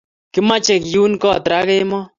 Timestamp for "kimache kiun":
0.33-1.11